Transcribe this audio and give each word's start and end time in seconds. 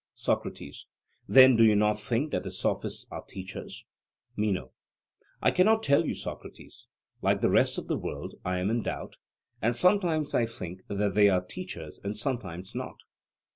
SOCRATES: 0.15 0.87
Then 1.27 1.55
do 1.55 1.63
you 1.63 1.75
not 1.75 1.99
think 1.99 2.31
that 2.31 2.41
the 2.41 2.49
Sophists 2.49 3.05
are 3.11 3.23
teachers? 3.23 3.85
MENO: 4.35 4.71
I 5.43 5.51
cannot 5.51 5.83
tell 5.83 6.07
you, 6.07 6.15
Socrates; 6.15 6.87
like 7.21 7.41
the 7.41 7.51
rest 7.51 7.77
of 7.77 7.87
the 7.87 7.97
world, 7.99 8.33
I 8.43 8.57
am 8.57 8.71
in 8.71 8.81
doubt, 8.81 9.17
and 9.61 9.75
sometimes 9.75 10.33
I 10.33 10.47
think 10.47 10.81
that 10.87 11.13
they 11.13 11.29
are 11.29 11.45
teachers 11.45 11.99
and 12.03 12.17
sometimes 12.17 12.73
not. 12.73 12.95